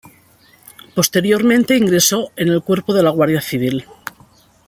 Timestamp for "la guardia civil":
3.03-3.85